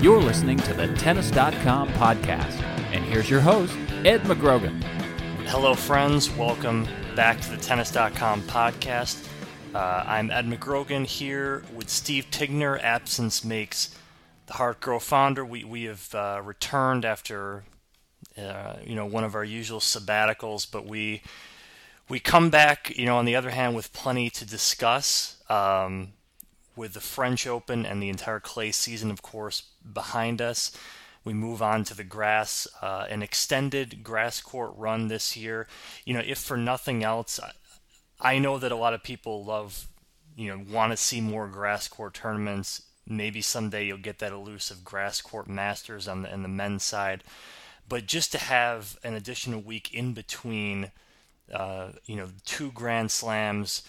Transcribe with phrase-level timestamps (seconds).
[0.00, 2.62] You're listening to the Tennis.com podcast.
[2.90, 4.82] And here's your host, Ed McGrogan.
[5.48, 6.30] Hello, friends.
[6.30, 9.28] Welcome back to the Tennis.com podcast.
[9.74, 12.82] Uh, I'm Ed McGrogan here with Steve Tignor.
[12.82, 13.94] Absence makes
[14.46, 15.44] the heart grow fonder.
[15.44, 17.64] We, we have uh, returned after
[18.38, 21.20] uh, you know one of our usual sabbaticals, but we
[22.08, 25.36] we come back, you know, on the other hand, with plenty to discuss.
[25.50, 26.14] Um,
[26.80, 30.72] with the French Open and the entire clay season, of course, behind us,
[31.24, 35.68] we move on to the grass, uh, an extended grass court run this year.
[36.06, 37.38] You know, if for nothing else,
[38.18, 39.88] I know that a lot of people love,
[40.34, 42.82] you know, want to see more grass court tournaments.
[43.06, 47.24] Maybe someday you'll get that elusive grass court masters on the, on the men's side.
[47.86, 50.92] But just to have an additional week in between,
[51.52, 53.82] uh, you know, two Grand Slams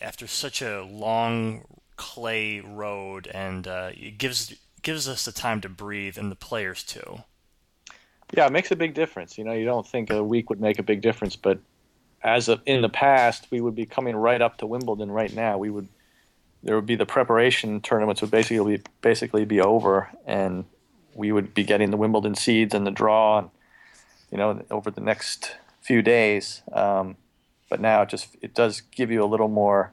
[0.00, 1.64] after such a long
[1.98, 6.82] clay road, and uh, it gives gives us the time to breathe, and the players
[6.82, 7.18] too.
[8.32, 9.36] Yeah, it makes a big difference.
[9.36, 11.58] You know, you don't think a week would make a big difference, but
[12.22, 15.58] as of, in the past, we would be coming right up to Wimbledon right now.
[15.58, 15.88] We would
[16.62, 20.64] there would be the preparation tournaments would basically be, basically be over, and
[21.14, 23.50] we would be getting the Wimbledon seeds and the draw, and,
[24.30, 26.62] you know, over the next few days.
[26.72, 27.16] Um,
[27.70, 29.92] but now it just it does give you a little more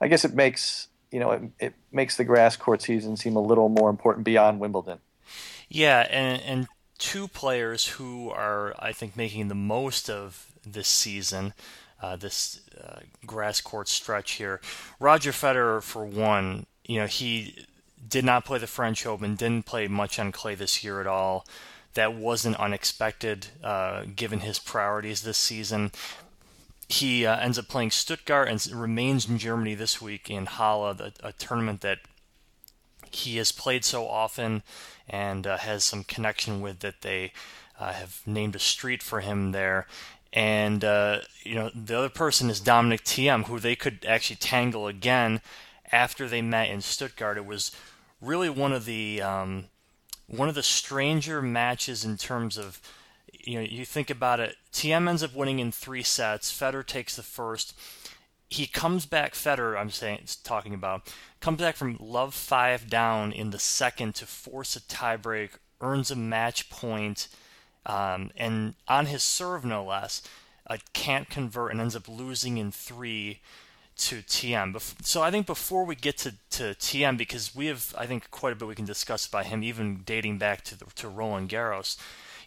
[0.00, 3.40] I guess it makes you know it, it makes the grass court season seem a
[3.40, 4.98] little more important beyond Wimbledon.
[5.68, 6.68] Yeah, and and
[6.98, 11.54] two players who are I think making the most of this season,
[12.02, 14.60] uh, this uh, grass court stretch here.
[14.98, 17.66] Roger Federer, for one, you know he
[18.08, 21.46] did not play the French Open, didn't play much on clay this year at all.
[21.94, 25.92] That wasn't unexpected, uh, given his priorities this season
[26.88, 31.12] he uh, ends up playing Stuttgart and remains in Germany this week in Halle, the,
[31.22, 31.98] a tournament that
[33.10, 34.62] he has played so often
[35.08, 37.32] and uh, has some connection with that they
[37.78, 39.86] uh, have named a street for him there.
[40.32, 44.86] And uh, you know the other person is Dominic Thiem, who they could actually tangle
[44.86, 45.40] again
[45.90, 47.38] after they met in Stuttgart.
[47.38, 47.72] It was
[48.20, 49.66] really one of the um,
[50.26, 52.80] one of the stranger matches in terms of
[53.46, 54.56] you know, you think about it.
[54.72, 56.52] Thiem ends up winning in three sets.
[56.52, 57.74] Federer takes the first.
[58.50, 59.34] He comes back.
[59.34, 64.26] Federer, I'm saying, talking about, comes back from love five down in the second to
[64.26, 67.28] force a tiebreak, earns a match point,
[67.86, 70.22] um, and on his serve no less,
[70.68, 73.40] uh, can't convert and ends up losing in three
[73.96, 74.78] to Thiem.
[75.04, 78.52] So I think before we get to, to Thiem, because we have I think quite
[78.52, 81.96] a bit we can discuss about him, even dating back to the, to Roland Garros.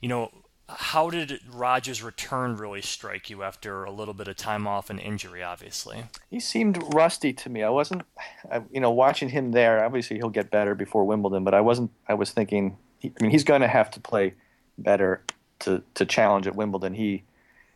[0.01, 0.31] You know,
[0.77, 4.99] how did Rogers' return really strike you after a little bit of time off and
[4.99, 5.41] injury?
[5.43, 7.63] Obviously, he seemed rusty to me.
[7.63, 8.03] I wasn't,
[8.51, 9.83] I, you know, watching him there.
[9.83, 11.91] Obviously, he'll get better before Wimbledon, but I wasn't.
[12.07, 12.77] I was thinking.
[13.03, 14.33] I mean, he's going to have to play
[14.77, 15.23] better
[15.59, 16.93] to to challenge at Wimbledon.
[16.93, 17.23] He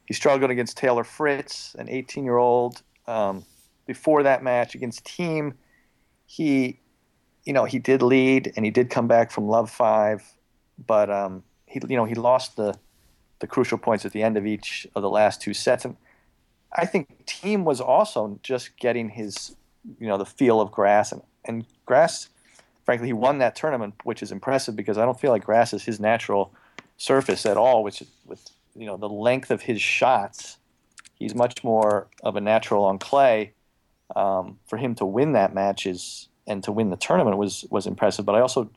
[0.05, 2.81] he struggled against Taylor Fritz, an 18 year old.
[3.07, 3.45] Um,
[3.85, 5.53] before that match against Thiem,
[6.25, 6.79] he,
[7.43, 10.23] you know, he did lead and he did come back from love five,
[10.87, 11.43] but um,
[11.73, 12.77] he you know he lost the
[13.39, 15.97] the crucial points at the end of each of the last two sets, and
[16.71, 19.55] I think Thiem was also just getting his
[19.99, 22.29] you know the feel of grass and and grass.
[22.85, 25.83] Frankly, he won that tournament, which is impressive because I don't feel like grass is
[25.83, 26.53] his natural
[26.97, 27.83] surface at all.
[27.83, 30.57] Which with you know the length of his shots,
[31.15, 33.53] he's much more of a natural on clay.
[34.15, 37.87] Um, for him to win that match is and to win the tournament was was
[37.87, 38.25] impressive.
[38.25, 38.69] But I also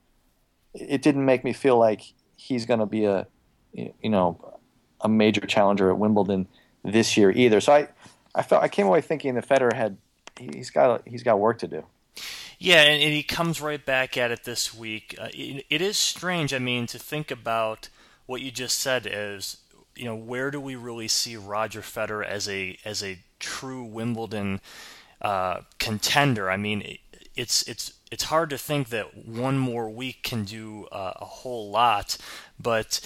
[0.73, 3.27] it didn't make me feel like he's going to be a
[3.73, 4.59] you know
[5.00, 6.47] a major challenger at Wimbledon
[6.83, 7.61] this year either.
[7.61, 7.88] So I
[8.35, 9.97] I felt I came away thinking that Federer had
[10.38, 11.85] he's got he's got work to do.
[12.59, 15.15] Yeah, and, and he comes right back at it this week.
[15.21, 16.55] Uh, it, it is strange.
[16.55, 17.91] I mean, to think about
[18.25, 19.59] what you just said is,
[19.94, 24.61] you know, where do we really see Roger Federer as a as a true Wimbledon
[25.21, 26.50] uh, contender?
[26.50, 26.97] I mean,
[27.35, 31.70] it's it's it's hard to think that one more week can do uh, a whole
[31.70, 32.17] lot,
[32.58, 33.00] but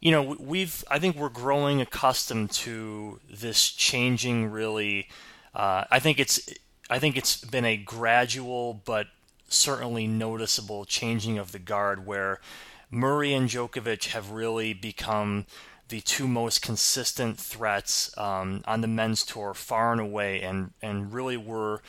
[0.00, 5.08] you know we've I think we're growing accustomed to this changing really.
[5.54, 6.40] Uh, I think it's
[6.88, 9.08] I think it's been a gradual but
[9.48, 12.40] certainly noticeable changing of the guard where
[12.90, 15.46] Murray and Djokovic have really become
[15.88, 21.12] the two most consistent threats um, on the men's tour, far and away, and and
[21.12, 21.82] really were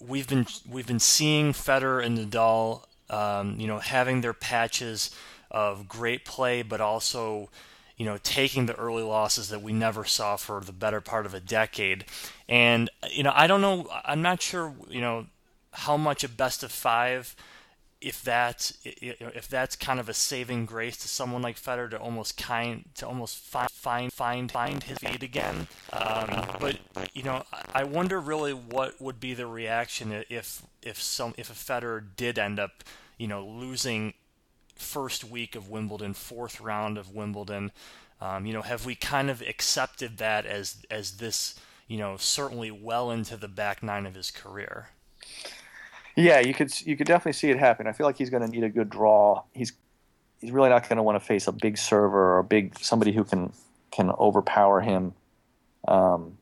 [0.00, 5.10] we've been we've been seeing Federer and Nadal, um, you know, having their patches
[5.50, 7.48] of great play, but also
[8.00, 11.34] you know, taking the early losses that we never saw for the better part of
[11.34, 12.02] a decade.
[12.48, 15.26] And, you know, I don't know, I'm not sure, you know,
[15.70, 17.36] how much a best of five
[18.00, 22.38] if that's if that's kind of a saving grace to someone like Federer to almost
[22.38, 25.68] kind to almost find find find find his feet again.
[25.92, 26.78] Um, but
[27.12, 27.44] you know,
[27.74, 32.38] I wonder really what would be the reaction if if some if a Federer did
[32.38, 32.84] end up
[33.18, 34.14] you know losing
[34.76, 37.70] first week of Wimbledon, fourth round of Wimbledon.
[38.20, 41.54] Um, you know, have we kind of accepted that as as this
[41.86, 44.88] you know certainly well into the back nine of his career?
[46.16, 47.86] Yeah, you could you could definitely see it happen.
[47.86, 49.42] I feel like he's going to need a good draw.
[49.52, 49.72] He's
[50.40, 53.12] he's really not going to want to face a big server or a big somebody
[53.12, 53.52] who can
[53.90, 55.14] can overpower him.
[55.86, 56.38] Um,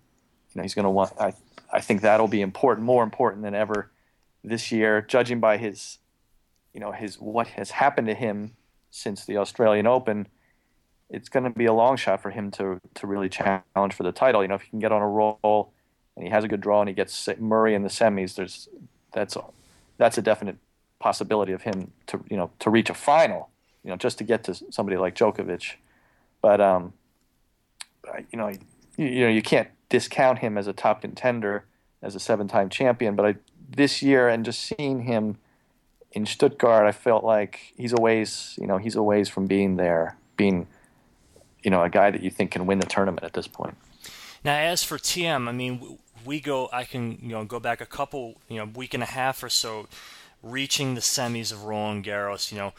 [0.53, 1.13] you know, he's going to want.
[1.21, 1.33] I
[1.73, 3.91] I think that'll be important, more important than ever
[4.43, 5.99] this year, judging by his,
[6.73, 8.55] you know, his what has happened to him
[8.91, 10.29] since the Australian Open.
[11.11, 14.13] It's going to be a long shot for him to to really challenge for the
[14.13, 14.43] title.
[14.43, 15.73] You know, if he can get on a roll
[16.17, 18.69] and he has a good draw and he gets Murray in the semis, there's
[19.13, 19.37] that's
[19.99, 20.57] that's a definite
[20.99, 23.51] possibility of him to you know to reach a final,
[23.85, 25.75] you know, just to get to somebody like Djokovic.
[26.41, 26.93] But um,
[28.31, 28.49] you know,
[28.97, 31.65] you, you know, you can't discount him as a top contender
[32.03, 33.17] as a seven-time champion.
[33.17, 33.35] But I,
[33.69, 35.39] this year and just seeing him
[36.13, 39.77] in Stuttgart, I felt like he's a ways, you know, he's a ways from being
[39.77, 40.67] there, being,
[41.63, 43.77] you know, a guy that you think can win the tournament at this point.
[44.45, 47.87] Now, as for Thiem, I mean, we go, I can you know go back a
[47.87, 49.87] couple, you know, week and a half or so,
[50.43, 52.53] reaching the semis of Roland Garros.
[52.53, 52.73] You know,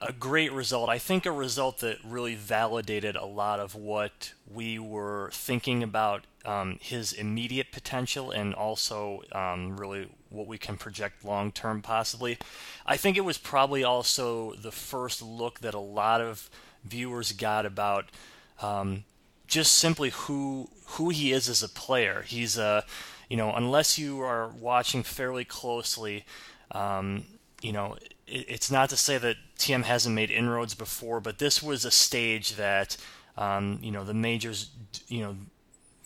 [0.00, 0.90] a great result.
[0.90, 6.24] I think a result that really validated a lot of what we were thinking about
[6.44, 12.38] um, his immediate potential and also um, really what we can project long term, possibly.
[12.84, 16.50] I think it was probably also the first look that a lot of
[16.84, 18.06] viewers got about
[18.60, 19.04] um,
[19.50, 22.22] just simply who who he is as a player.
[22.26, 22.84] He's a,
[23.28, 26.24] you know, unless you are watching fairly closely,
[26.72, 27.24] um,
[27.60, 31.62] you know, it, it's not to say that Thiem hasn't made inroads before, but this
[31.62, 32.96] was a stage that,
[33.36, 34.70] um, you know, the majors,
[35.08, 35.36] you know,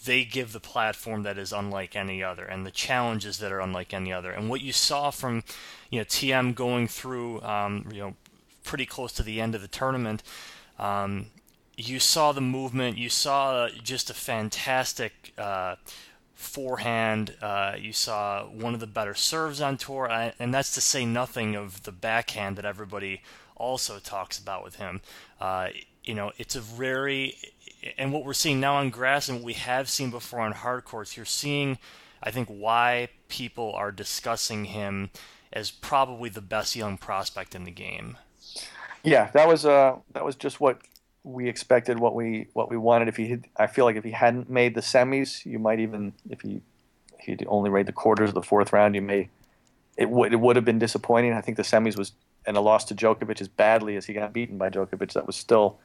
[0.05, 3.95] they give the platform that is unlike any other, and the challenges that are unlike
[3.95, 4.31] any other.
[4.33, 5.45] And what you saw from,
[5.91, 8.15] you know, Thiem going through, um, you know,
[8.65, 10.23] pretty close to the end of the tournament.
[10.79, 11.27] Um,
[11.77, 12.99] you saw the movement.
[12.99, 15.77] You saw just a fantastic uh,
[16.35, 17.35] forehand.
[17.41, 21.55] Uh, you saw one of the better serves on tour, and that's to say nothing
[21.55, 23.23] of the backhand that everybody
[23.57, 25.01] also talks about with him.
[25.41, 25.69] Uh,
[26.05, 27.37] you know, it's a very
[27.99, 30.85] and what we're seeing now on grass and what we have seen before on hard
[30.85, 31.17] courts.
[31.17, 31.79] You're seeing,
[32.23, 35.11] I think, why people are discussing him
[35.53, 38.17] as probably the best young prospect in the game.
[39.03, 40.79] Yeah, that was uh, that was just what
[41.25, 43.09] we expected what we what we wanted.
[43.09, 46.13] If he, had, I feel like if he hadn't made the semis, you might even
[46.31, 46.61] if he
[47.19, 49.31] if he only made the quarters of the fourth round, you may
[49.97, 51.33] it would it would have been disappointing.
[51.33, 52.13] I think the semis was
[52.47, 55.15] and a loss to Djokovic as badly as he got beaten by Djokovic.
[55.15, 55.79] That was still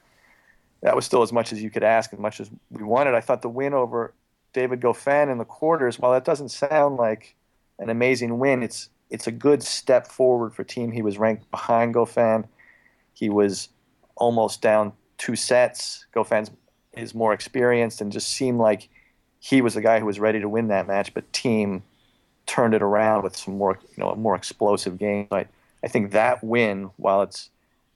[0.82, 3.16] that was still as much as you could ask, as much as we wanted.
[3.16, 4.14] I thought the win over
[4.54, 7.36] David Goffin in the quarters, while that doesn't sound like
[7.80, 10.94] an amazing win, it's it's a good step forward for Thiem.
[10.94, 12.46] He was ranked behind Goffin.
[13.14, 13.70] He was
[14.16, 16.08] almost down two sets.
[16.16, 16.50] Goffin's
[16.98, 18.90] is more experienced and just seemed like
[19.40, 21.14] he was the guy who was ready to win that match.
[21.14, 21.84] But Thiem
[22.48, 25.28] turned it around with some more, you know, a more explosive game.
[25.32, 25.46] I,
[25.84, 27.52] I think that win, while it's,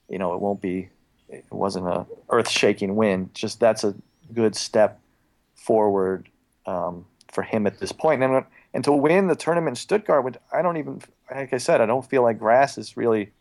[0.07, 0.89] you know, it won't be,
[1.27, 3.31] it wasn't a earth-shaking win.
[3.33, 3.95] Just that's a
[4.31, 4.99] good step
[5.55, 6.29] forward
[6.67, 8.21] um, for him at this point.
[8.21, 11.01] And and to win the tournament in Stuttgart, I don't even,
[11.31, 13.31] like I said, I don't feel like grass is really.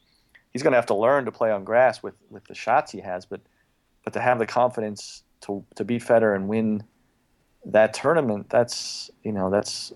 [0.52, 3.00] He's going to have to learn to play on grass with with the shots he
[3.00, 3.40] has, but
[4.04, 6.84] but to have the confidence to to beat Federer and win
[7.64, 9.92] that tournament, that's you know that's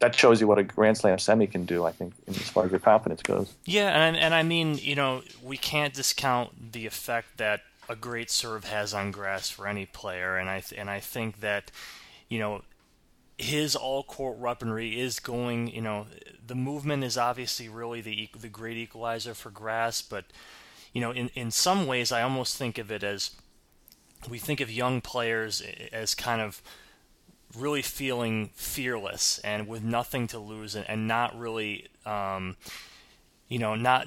[0.00, 1.84] that shows you what a Grand Slam semi can do.
[1.84, 3.54] I think, as far as your confidence goes.
[3.64, 8.30] Yeah, and and I mean, you know, we can't discount the effect that a great
[8.30, 11.70] serve has on grass for any player, and I and I think that,
[12.28, 12.62] you know,
[13.38, 16.06] his all court weaponry is going, you know,
[16.46, 20.24] the movement is obviously really the the great equalizer for grass, but
[20.96, 23.32] you know, in in some ways, I almost think of it as
[24.30, 25.62] we think of young players
[25.92, 26.62] as kind of
[27.54, 32.56] really feeling fearless and with nothing to lose and, and not really um,
[33.46, 34.06] you know not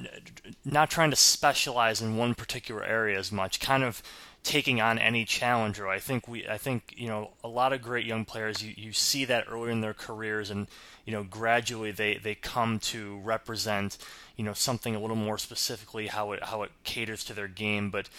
[0.65, 3.59] not trying to specialize in one particular area as much.
[3.59, 4.01] Kind of
[4.43, 5.87] taking on any challenger.
[5.87, 8.93] I think we i think you know a lot of great young players you, you
[8.93, 10.67] see that earlier in their careers and
[11.05, 13.97] you know gradually they they come to represent
[14.37, 17.89] you know something a little more specifically how it how it caters to their game.
[17.89, 18.09] But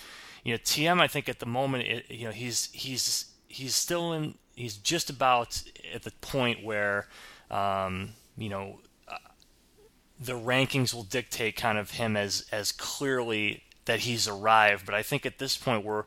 [0.44, 4.12] you know Thiem i think at the moment it, you know he's he's he's still
[4.12, 5.62] in he's just about
[5.94, 7.08] at the point where
[7.50, 9.16] um, you know uh,
[10.18, 14.86] the rankings will dictate kind of him as as clearly that he's arrived.
[14.86, 16.04] But I think at this point we're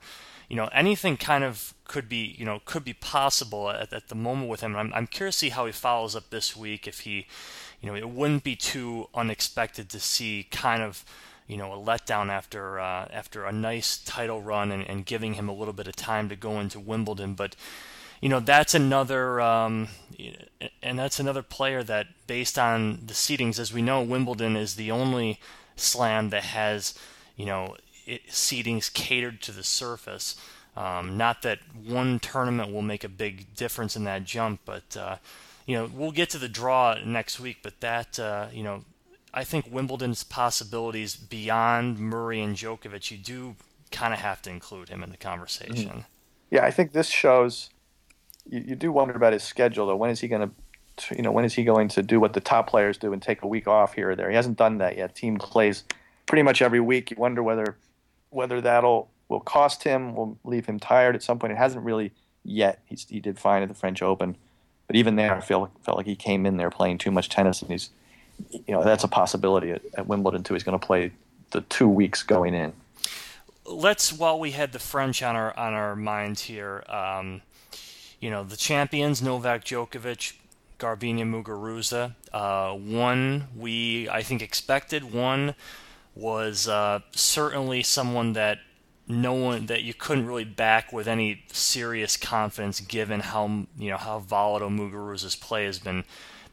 [0.49, 4.15] you know anything kind of could be you know could be possible at, at the
[4.15, 4.75] moment with him.
[4.75, 6.87] I'm I'm curious to see how he follows up this week.
[6.87, 7.27] If he
[7.81, 11.03] you know it wouldn't be too unexpected to see kind of
[11.47, 15.49] you know a letdown after uh, after a nice title run and, and giving him
[15.49, 17.55] a little bit of time to go into Wimbledon, but
[18.21, 19.89] you know that's another um,
[20.81, 24.91] and that's another player that based on the seedings as we know Wimbledon is the
[24.91, 25.39] only
[25.75, 26.93] slam that has
[27.35, 27.75] you know
[28.05, 30.35] it, seedings catered to the surface
[30.75, 35.17] um, not that one tournament will make a big difference in that jump but uh,
[35.65, 38.83] you know we'll get to the draw next week but that uh, you know
[39.35, 43.55] I think Wimbledon's possibilities beyond Murray and Djokovic you do
[43.91, 45.99] kind of have to include him in the conversation mm-hmm.
[46.51, 47.69] yeah I think this shows
[48.49, 49.95] you, you do wonder about his schedule though.
[49.95, 50.51] When is he going
[50.97, 53.21] to, you know, when is he going to do what the top players do and
[53.21, 54.29] take a week off here or there?
[54.29, 55.15] He hasn't done that yet.
[55.15, 55.83] Thiem plays
[56.25, 57.11] pretty much every week.
[57.11, 57.77] You wonder whether
[58.29, 61.53] whether that'll will cost him, will leave him tired at some point.
[61.53, 62.11] It hasn't really
[62.43, 62.81] yet.
[62.85, 64.35] He's, he did fine at the French Open,
[64.87, 67.61] but even there, I feel felt like he came in there playing too much tennis,
[67.61, 67.89] and he's,
[68.51, 70.53] you know, that's a possibility at, at Wimbledon too.
[70.53, 71.11] He's going to play
[71.51, 72.73] the two weeks going in.
[73.65, 77.41] Let's, while we had the French on our on our minds here, um,
[78.19, 80.33] you know, the champions, Novak Djokovic,
[80.79, 82.15] Garbiñe Muguruza.
[82.33, 85.13] Uh, one we, I think, expected.
[85.13, 85.55] One
[86.15, 88.59] was uh, certainly someone that
[89.07, 93.97] no one that you couldn't really back with any serious confidence, given how you know
[93.97, 96.03] how volatile Muguruza's play has been.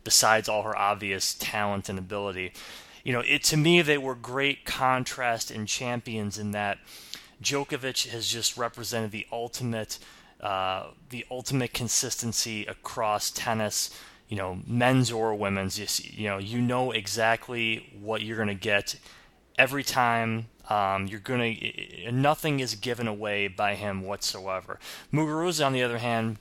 [0.02, 2.52] Besides all her obvious talent and ability,
[3.04, 6.78] you know, it to me they were great contrast and champions in that
[7.42, 9.98] Djokovic has just represented the ultimate
[10.40, 13.90] uh, the ultimate consistency across tennis,
[14.28, 15.78] you know, men's or women's.
[15.78, 18.96] You, see, you know, you know exactly what you're going to get
[19.58, 20.46] every time.
[20.68, 24.78] Um, you're to nothing is given away by him whatsoever.
[25.12, 26.36] Muguruza, on the other hand,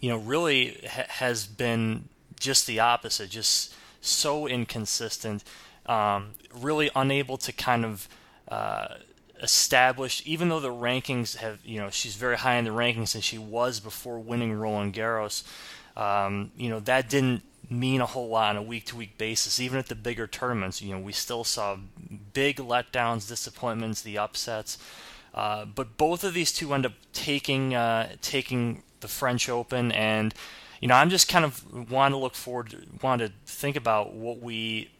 [0.00, 2.08] you know, really ha- has been
[2.40, 5.44] just the opposite, just so inconsistent,
[5.86, 8.08] um, really unable to kind of
[8.48, 8.88] uh,
[9.42, 13.24] established, even though the rankings have, you know, she's very high in the rankings and
[13.24, 15.42] she was before winning Roland Garros.
[15.96, 19.60] Um, you know, that didn't mean a whole lot on a week to week basis.
[19.60, 21.76] Even at the bigger tournaments, you know, we still saw
[22.32, 24.78] big letdowns, disappointments, the upsets.
[25.34, 30.34] Uh, but both of these two end up taking uh, taking the French Open, and
[30.80, 34.40] you know, I'm just kind of want to look forward, want to think about what
[34.40, 34.90] we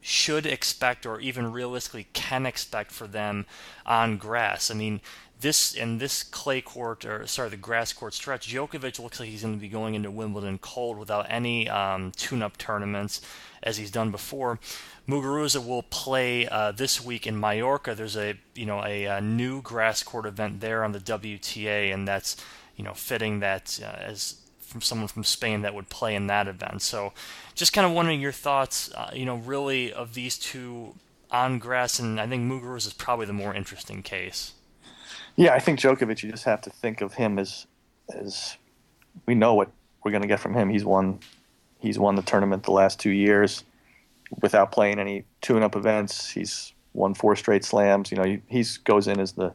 [0.00, 3.46] should expect or even realistically can expect for them
[3.84, 4.70] on grass.
[4.70, 5.00] I mean,
[5.40, 9.42] this in this clay court or sorry the grass court stretch, Djokovic looks like he's
[9.42, 13.20] going to be going into Wimbledon cold without any um, tune-up tournaments
[13.62, 14.58] as he's done before.
[15.08, 17.94] Muguruza will play uh, this week in Mallorca.
[17.94, 22.06] There's a you know a, a, new grass court event there on the WTA, and
[22.06, 22.36] that's
[22.76, 24.39] you know fitting that uh, as
[24.70, 26.80] from someone from Spain that would play in that event.
[26.82, 27.12] So,
[27.54, 30.94] just kind of wondering your thoughts, uh, you know, really of these two
[31.30, 34.52] on grass, and I think Muguruza is probably the more interesting case.
[35.36, 36.22] Yeah, I think Djokovic.
[36.22, 37.66] You just have to think of him as
[38.14, 38.56] as
[39.26, 39.70] we know what
[40.04, 40.68] we're going to get from him.
[40.68, 41.20] He's won
[41.78, 43.64] he's won the tournament the last two years
[44.42, 46.30] without playing any tune-up events.
[46.30, 48.10] He's won four straight slams.
[48.10, 49.52] You know, he he's goes in as the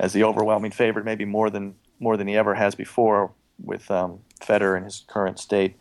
[0.00, 3.30] as the overwhelming favorite, maybe more than more than he ever has before
[3.62, 5.76] with um, Federer in his current state.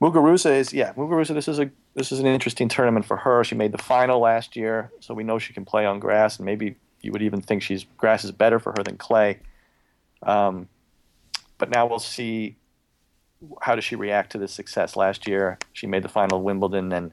[0.00, 1.34] Muguruza is yeah, Muguruza.
[1.34, 3.44] This is a this is an interesting tournament for her.
[3.44, 6.46] She made the final last year, so we know she can play on grass, and
[6.46, 9.38] maybe you would even think she's grass is better for her than clay.
[10.22, 10.68] Um,
[11.58, 12.56] but now we'll see
[13.60, 14.96] how does she react to this success.
[14.96, 17.12] Last year, she made the final Wimbledon and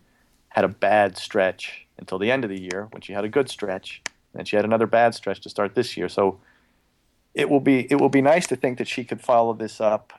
[0.49, 3.49] had a bad stretch until the end of the year when she had a good
[3.49, 4.01] stretch,
[4.33, 6.09] and she had another bad stretch to start this year.
[6.09, 6.39] So
[7.33, 10.13] it will be it will be nice to think that she could follow this up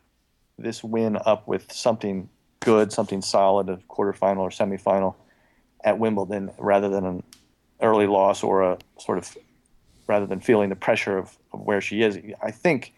[0.59, 2.29] this win up with something
[2.61, 5.15] good, something solid, a quarterfinal or semifinal
[5.85, 7.23] at Wimbledon, rather than an
[7.81, 9.37] early loss or a sort of
[10.07, 12.19] rather than feeling the pressure of, of where she is.
[12.43, 12.95] I think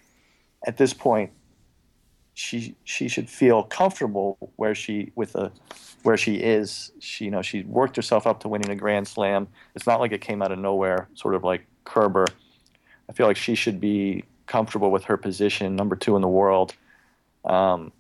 [0.67, 1.31] at this point
[2.35, 5.51] she she should feel comfortable where she with a
[6.03, 6.93] where she is.
[6.99, 9.49] She you know she worked herself up to winning a Grand Slam.
[9.75, 12.27] It's not like it came out of nowhere, sort of like Kerber.
[13.09, 16.75] I feel like she should be comfortable with her position, number two in the world,
[17.45, 17.93] um,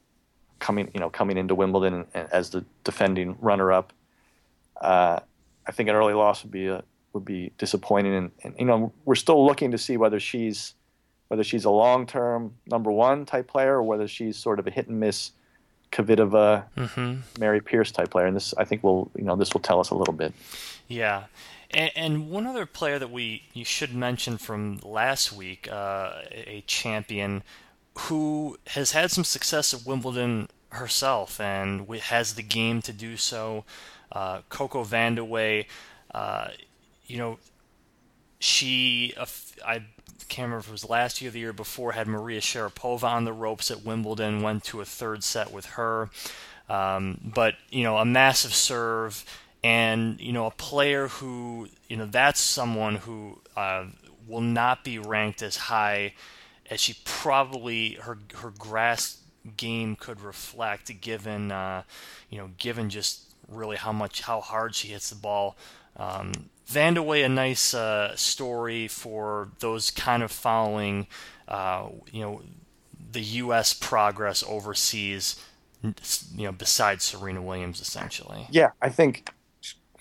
[0.58, 3.92] coming you know coming into Wimbledon as the defending runner-up.
[4.80, 5.20] Uh,
[5.66, 6.82] I think an early loss would be a,
[7.12, 10.74] would be disappointing, and, and you know we're still looking to see whether she's
[11.28, 14.88] whether she's a long-term number one type player or whether she's sort of a hit
[14.88, 15.32] and miss
[15.90, 17.20] Kvitova, mm-hmm.
[17.38, 18.26] Mary Pierce type player.
[18.26, 20.34] And this, I think, will you know this will tell us a little bit.
[20.88, 21.24] Yeah.
[21.74, 26.62] And, and one other player that we you should mention from last week, uh, a
[26.66, 27.42] champion
[27.98, 33.64] who has had some success at Wimbledon herself and has the game to do so.
[34.10, 35.66] Uh, Coco Vandeweghe,
[36.12, 36.48] uh,
[37.06, 37.38] you know,
[38.38, 39.14] she
[39.66, 39.82] I
[40.28, 43.24] can't remember if it was last year or the year before, had Maria Sharapova on
[43.24, 46.10] the ropes at Wimbledon, went to a third set with her.
[46.68, 49.24] Um, but, you know, a massive serve
[49.64, 53.86] and, you know, a player who, you know, that's someone who uh,
[54.28, 56.12] will not be ranked as high
[56.70, 59.22] as she probably, her, her grass
[59.56, 61.82] game could reflect given, uh,
[62.28, 65.56] you know, given just really how much, how hard she hits the ball.
[65.96, 66.32] Um,
[66.68, 71.06] Vandeweghe, a nice uh, story for those kind of following,
[71.48, 72.42] uh, you know,
[73.12, 73.72] the U.S.
[73.72, 75.42] progress overseas,
[75.82, 78.46] you know, besides Serena Williams, essentially.
[78.50, 79.30] Yeah, I think,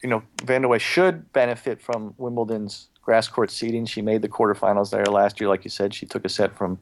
[0.04, 3.86] you know, Vandeweghe should benefit from Wimbledon's grass court seeding.
[3.86, 5.94] She made the quarterfinals there last year, like you said.
[5.94, 6.80] She took a set from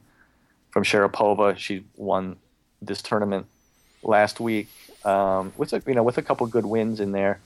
[0.70, 1.56] from Sharapova.
[1.56, 2.36] She won
[2.80, 3.46] this tournament
[4.02, 4.68] last week
[5.04, 7.40] um, with a you know with a couple good wins in there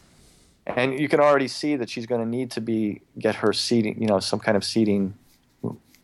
[0.66, 4.00] and you can already see that she's going to need to be get her seeding,
[4.00, 5.14] you know, some kind of seeding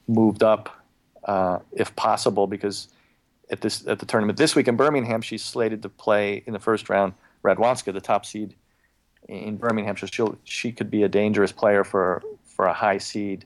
[0.07, 0.85] moved up
[1.25, 2.88] uh, if possible, because
[3.51, 6.61] at this at the tournament this week in Birmingham, she's slated to play in the
[6.61, 8.55] first round Radwanska, the top seed
[9.29, 13.45] in Birmingham, so she she could be a dangerous player for for a high seed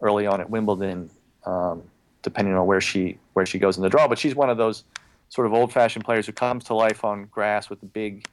[0.00, 1.10] early on at Wimbledon,
[1.44, 1.82] um,
[2.22, 4.08] depending on where she where she goes in the draw.
[4.08, 4.84] But she's one of those
[5.28, 8.26] sort of old-fashioned players who comes to life on grass with the big.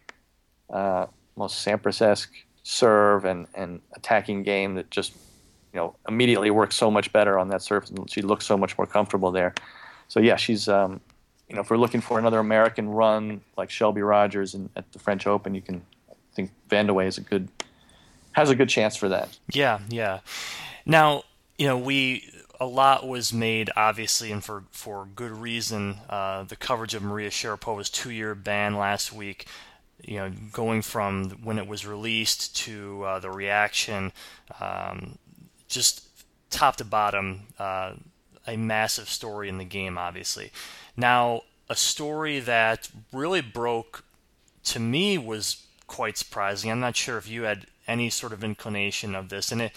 [0.69, 2.31] Uh, almost Sampras-esque
[2.63, 5.13] serve and, and attacking game that just
[5.73, 8.77] you know immediately works so much better on that surface and she looks so much
[8.77, 9.53] more comfortable there.
[10.07, 11.01] So yeah, she's um,
[11.49, 14.99] you know if we're looking for another American run like Shelby Rogers in, at the
[14.99, 15.81] French Open, you can
[16.35, 17.49] think Vandeweghe is a good
[18.33, 19.37] has a good chance for that.
[19.51, 20.19] Yeah, yeah.
[20.85, 21.23] Now
[21.57, 25.97] you know we a lot was made, obviously, and for for good reason.
[26.09, 29.47] Uh, the coverage of Maria Sharapova's two-year ban last week
[30.03, 34.11] you know, going from when it was released to uh, the reaction,
[34.59, 35.17] um,
[35.67, 36.07] just
[36.49, 37.93] top to bottom, uh,
[38.45, 40.51] a massive story in the game, obviously.
[40.97, 44.03] Now, a story that really broke
[44.65, 46.71] to me was quite surprising.
[46.71, 49.71] I'm not sure if you had any sort of inclination of this, and it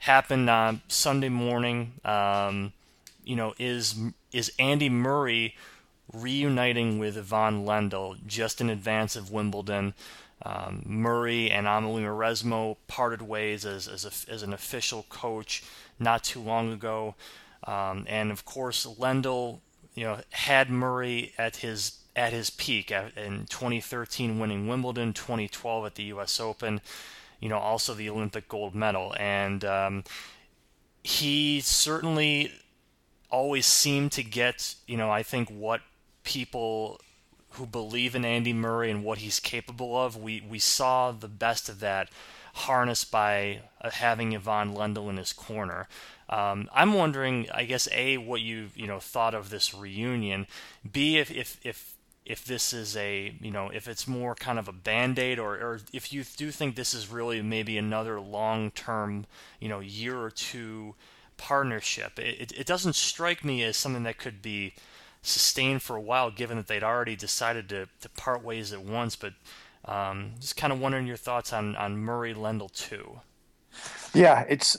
[0.00, 1.94] happened uh, Sunday morning.
[2.04, 2.72] Um,
[3.24, 3.96] you know, is
[4.32, 5.54] is Andy Murray
[6.12, 9.94] reuniting with Ivan Lendl just in advance of Wimbledon.
[10.42, 15.64] Um, Murray and Amelie Mauresmo parted ways as, as, a, as, an official coach
[15.98, 17.14] not too long ago.
[17.64, 19.60] Um, and of course, Lendl,
[19.94, 25.94] you know, had Murray at his at his peak in 2013, winning Wimbledon, 2012 at
[25.94, 26.40] the U.S.
[26.40, 26.80] Open,
[27.38, 30.04] you know, also the Olympic gold medal, and um,
[31.04, 32.50] he certainly
[33.30, 35.82] always seemed to get, you know, I think what
[36.24, 37.00] people
[37.50, 40.16] who believe in Andy Murray and what he's capable of.
[40.16, 42.10] We we saw the best of that
[42.54, 45.88] harnessed by uh, having Ivan Lendl in his corner.
[46.28, 50.46] Um, I'm wondering, I guess, a what you you know thought of this reunion.
[50.90, 51.95] B if if if
[52.26, 55.80] if this is a you know if it's more kind of a band-aid or, or
[55.92, 59.26] if you do think this is really maybe another long-term
[59.60, 60.94] you know year or two
[61.36, 64.74] partnership it, it doesn't strike me as something that could be
[65.26, 69.16] sustained for a while, given that they'd already decided to, to part ways at once.
[69.16, 69.34] But
[69.84, 73.20] um, just kind of wondering your thoughts on, on Murray Lendl too.
[74.14, 74.76] Yeah, it's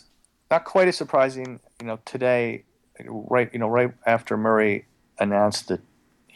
[0.49, 1.59] not quite as surprising.
[1.79, 2.63] You know, today,
[3.05, 4.85] right, you know, right after Murray
[5.19, 5.81] announced that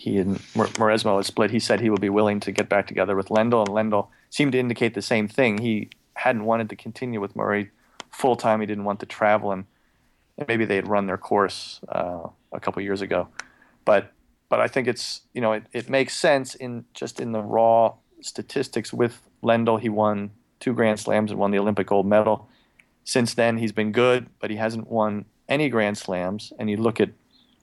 [0.01, 3.15] he and Mauresmo had split, he said he would be willing to get back together
[3.15, 5.59] with Lendl, and Lendl seemed to indicate the same thing.
[5.59, 7.69] He hadn't wanted to continue with Murray
[8.09, 8.61] full time.
[8.61, 9.65] He didn't want to travel, and,
[10.39, 13.27] and maybe they had run their course uh, a couple years ago.
[13.85, 14.11] But
[14.49, 17.93] but I think it's you know it, it makes sense in just in the raw
[18.21, 19.79] statistics with Lendl.
[19.79, 22.49] He won two Grand Slams and won the Olympic gold medal.
[23.03, 26.53] Since then, he's been good, but he hasn't won any Grand Slams.
[26.57, 27.11] And you look at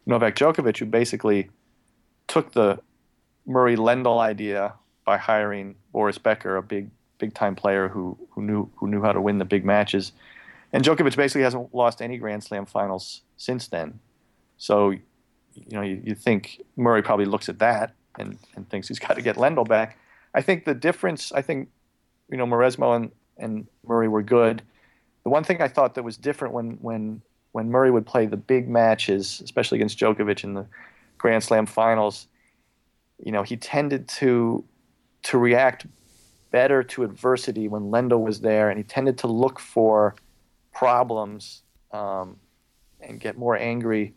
[0.07, 1.51] Novak Djokovic, who basically
[2.29, 2.81] took the
[3.47, 8.71] Murray Lendl idea by hiring Boris Becker, a big big time player who who knew
[8.77, 10.13] who knew how to win the big matches.
[10.73, 14.01] And Djokovic basically hasn't lost any Grand Slam finals since then.
[14.59, 15.01] So, you
[15.71, 19.23] know, you, you think Murray probably looks at that and, and thinks he's got to
[19.23, 19.99] get Lendl back.
[20.35, 21.71] I think the difference, I think,
[22.31, 24.63] you know, Mauresmo and, and Murray were good.
[25.25, 28.37] The one thing I thought that was different when, when, when Murray would play the
[28.37, 30.67] big matches, especially against Djokovic in the
[31.19, 32.29] Grand Slam finals,
[33.19, 34.65] you know, he tended to
[35.25, 35.87] to react
[36.51, 40.15] better to adversity when Lendl was there, and he tended to look for
[40.73, 42.37] problems um,
[43.01, 44.15] and get more angry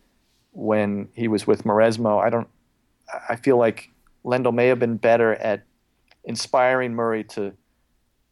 [0.52, 2.20] when he was with Mauresmo.
[2.20, 2.48] I don't.
[3.28, 3.90] I feel like
[4.24, 5.64] Lendl may have been better at
[6.24, 7.54] inspiring Murray to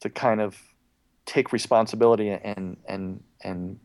[0.01, 0.58] to kind of
[1.25, 3.79] take responsibility and and and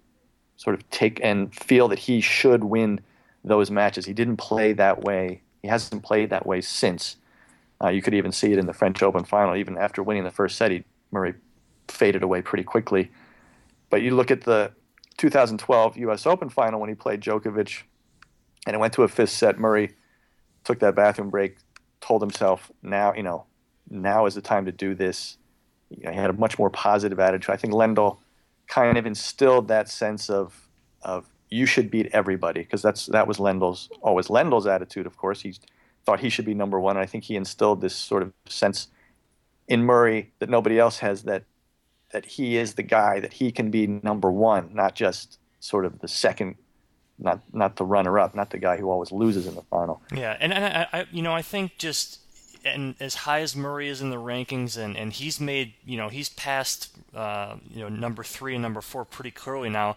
[0.57, 3.01] sort of take and feel that he should win
[3.45, 4.07] those matches.
[4.07, 5.43] He didn't play that way.
[5.63, 7.17] He hasn't played that way since.
[7.83, 9.55] Uh, you could even see it in the French Open final.
[9.55, 11.35] Even after winning the first set, he, Murray
[11.89, 13.11] faded away pretty quickly.
[13.91, 14.73] But you look at the
[15.19, 16.27] 2012 U.S.
[16.27, 17.83] Open final when he played Djokovic,
[18.67, 19.59] and it went to a fifth set.
[19.59, 19.95] Murray
[20.65, 21.59] took that bathroom break,
[22.01, 23.45] told himself, "Now, you know,
[23.91, 25.37] now is the time to do this."
[25.91, 27.51] You know, he had a much more positive attitude.
[27.51, 28.19] I think Lendl
[28.67, 30.69] kind of instilled that sense of
[31.03, 35.07] of you should beat everybody because that's that was Lendl's always Lendl's attitude.
[35.07, 35.55] Of course, he
[36.05, 36.97] thought he should be number one.
[36.97, 38.89] And I think he instilled this sort of sense
[39.69, 41.45] in Murray that nobody else has that
[42.13, 45.99] that he is the guy that he can be number one, not just sort of
[46.01, 46.57] the second,
[47.19, 50.03] not not the runner up, not the guy who always loses in the final.
[50.15, 52.21] Yeah, and, and I, I you know I think just
[52.65, 56.09] and as high as Murray is in the rankings, and, and he's made, you know,
[56.09, 59.97] he's passed, uh, you know, number three and number four pretty clearly now.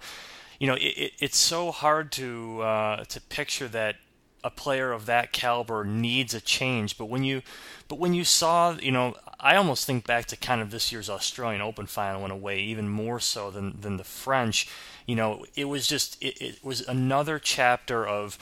[0.60, 3.98] You know, it, it, it's so hard to uh, to picture that
[4.44, 6.98] a player of that caliber needs a change.
[6.98, 7.42] But when you,
[7.88, 11.10] but when you saw, you know, I almost think back to kind of this year's
[11.10, 14.68] Australian Open final in a way, even more so than than the French.
[15.06, 18.38] You know, it was just it, it was another chapter of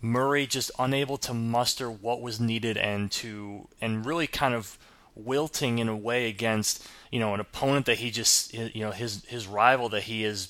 [0.00, 4.78] Murray just unable to muster what was needed and to and really kind of
[5.14, 9.24] wilting in a way against you know an opponent that he just you know his
[9.24, 10.48] his rival that he is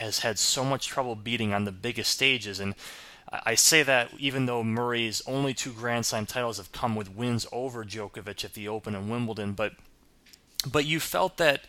[0.00, 2.60] has had so much trouble beating on the biggest stages.
[2.60, 2.74] And
[3.30, 7.46] I say that even though Murray's only two Grand Slam titles have come with wins
[7.50, 9.74] over Djokovic at the Open and Wimbledon, but
[10.70, 11.64] but you felt that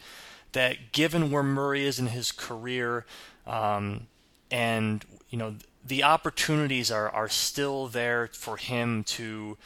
[0.54, 3.06] that given where Murray is in his career,
[3.46, 4.08] um,
[4.52, 9.58] and you know the opportunities are are still there for him to,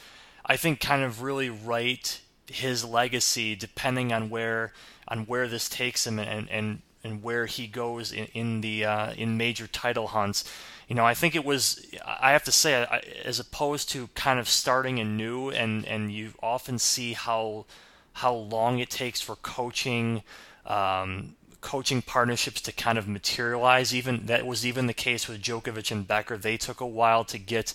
[0.46, 4.72] I think, kind of really write his legacy depending on where
[5.08, 9.12] on where this takes him and and, and where he goes in, in the uh,
[9.12, 10.44] in major title hunts.
[10.88, 11.86] You know, I think it was.
[12.06, 12.86] I have to say,
[13.24, 17.66] as opposed to kind of starting anew, and and you often see how
[18.14, 20.22] how long it takes for coaching.
[20.66, 23.94] Um, coaching partnerships to kind of materialize.
[23.94, 26.36] Even that was even the case with Djokovic and Becker.
[26.36, 27.72] They took a while to get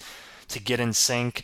[0.49, 1.43] to get in sync.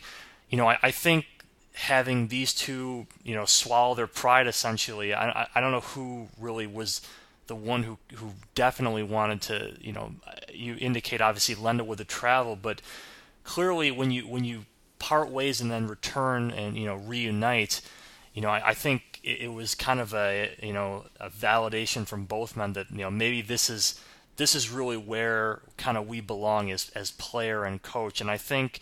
[0.50, 1.26] You know, I, I think
[1.72, 5.12] having these two, you know, swallow their pride essentially.
[5.12, 7.00] I I don't know who really was
[7.46, 10.12] the one who who definitely wanted to, you know,
[10.52, 12.80] you indicate obviously Lendl with the travel, but
[13.44, 14.64] clearly when you when you
[14.98, 17.80] part ways and then return and you know reunite,
[18.32, 22.06] you know, I, I think it, it, was kind of a you know a validation
[22.06, 24.00] from both men that you know maybe this is
[24.36, 28.36] this is really where kind of we belong as as player and coach, and I
[28.36, 28.80] think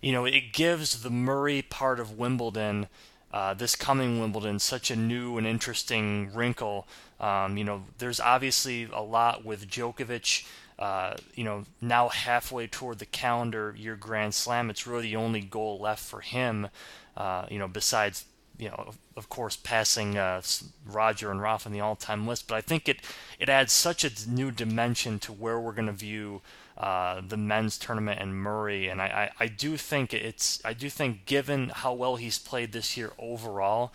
[0.00, 2.88] you know it gives the Murray part of Wimbledon.
[3.30, 6.88] Uh, this coming Wimbledon, such a new and interesting wrinkle.
[7.20, 10.46] Um, you know, there's obviously a lot with Djokovic.
[10.78, 15.40] Uh, you know, now halfway toward the calendar year Grand Slam, it's really the only
[15.40, 16.68] goal left for him.
[17.16, 18.24] Uh, you know, besides
[18.58, 20.42] you know, of course, passing uh,
[20.84, 22.48] Roger and Rafa in the all-time list.
[22.48, 23.00] But I think it
[23.38, 26.42] it adds such a new dimension to where we're going to view
[26.76, 28.88] uh, the men's tournament and Murray.
[28.88, 32.72] And I, I, I, do think it's I do think given how well he's played
[32.72, 33.92] this year overall,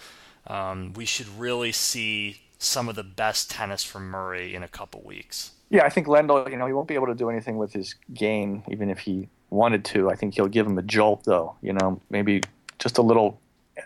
[0.47, 5.01] um, we should really see some of the best tennis from Murray in a couple
[5.03, 5.51] weeks.
[5.69, 7.95] Yeah, I think Lendl, you know, he won't be able to do anything with his
[8.13, 10.09] game, even if he wanted to.
[10.09, 11.55] I think he'll give him a jolt, though.
[11.61, 12.41] You know, maybe
[12.79, 13.39] just a little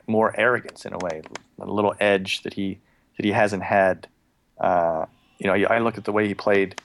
[0.05, 1.21] more arrogance in a way,
[1.59, 2.79] a little edge that he
[3.17, 4.07] that he hasn't had.
[4.59, 5.05] Uh,
[5.39, 6.81] you know, I look at the way he played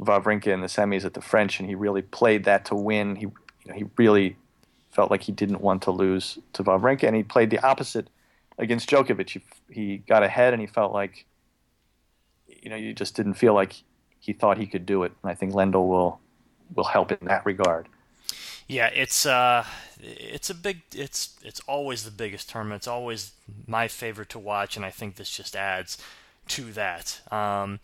[0.00, 3.16] Wawrinka in the semis at the French, and he really played that to win.
[3.16, 3.32] He, you
[3.68, 4.36] know, he really
[4.90, 8.08] felt like he didn't want to lose to Wawrinka, and he played the opposite
[8.58, 9.30] against Djokovic.
[9.30, 11.26] He, he got ahead, and he felt like,
[12.46, 13.82] you know, you just didn't feel like
[14.20, 15.12] he thought he could do it.
[15.22, 16.20] And I think Lendl will
[16.74, 17.88] will help in that regard.
[18.68, 19.64] Yeah, it's uh,
[20.00, 22.80] it's a big, it's it's always the biggest tournament.
[22.80, 23.32] It's always
[23.66, 25.98] my favorite to watch, and I think this just adds
[26.48, 27.20] to that.
[27.30, 27.80] Um,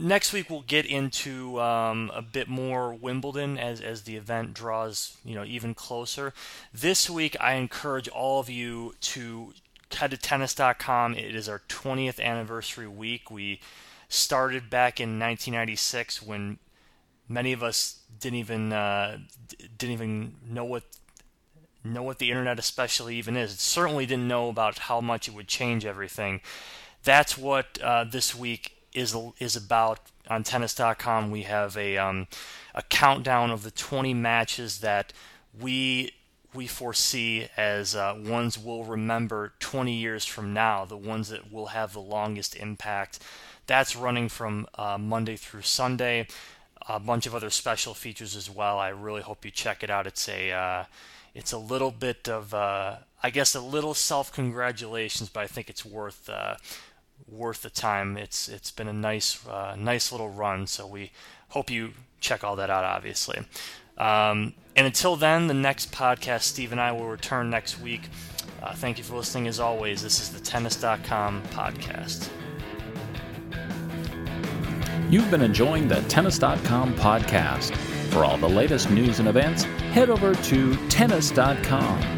[0.00, 5.16] next week we'll get into um, a bit more Wimbledon as as the event draws
[5.24, 6.32] you know even closer.
[6.72, 9.52] This week I encourage all of you to
[9.94, 11.14] head to tennis.com.
[11.14, 13.30] It is our 20th anniversary week.
[13.30, 13.60] We
[14.08, 16.58] started back in 1996 when
[17.28, 19.18] many of us didn't even uh,
[19.76, 20.84] didn't even know what
[21.84, 23.52] know what the internet especially even is.
[23.52, 26.40] It certainly didn't know about how much it would change everything.
[27.04, 31.30] That's what uh, this week is is about on tennis.com.
[31.30, 32.26] We have a um,
[32.74, 35.12] a countdown of the 20 matches that
[35.58, 36.12] we
[36.58, 41.66] we foresee as uh, ones we'll remember 20 years from now, the ones that will
[41.66, 43.20] have the longest impact.
[43.68, 46.26] That's running from uh, Monday through Sunday.
[46.88, 48.76] A bunch of other special features as well.
[48.76, 50.08] I really hope you check it out.
[50.08, 50.84] It's a uh,
[51.32, 55.70] it's a little bit of uh, I guess a little self congratulations, but I think
[55.70, 56.56] it's worth uh,
[57.30, 58.16] worth the time.
[58.16, 60.66] It's it's been a nice uh, nice little run.
[60.66, 61.12] So we
[61.50, 62.82] hope you check all that out.
[62.82, 63.44] Obviously.
[63.96, 68.02] Um, and until then, the next podcast, Steve and I will return next week.
[68.62, 70.04] Uh, thank you for listening as always.
[70.04, 72.28] This is the Tennis.com podcast.
[75.10, 77.74] You've been enjoying the Tennis.com podcast.
[78.12, 82.17] For all the latest news and events, head over to Tennis.com.